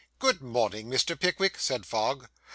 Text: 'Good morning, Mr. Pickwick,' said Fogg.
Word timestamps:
'Good 0.17 0.41
morning, 0.41 0.87
Mr. 0.89 1.15
Pickwick,' 1.15 1.59
said 1.59 1.85
Fogg. 1.85 2.27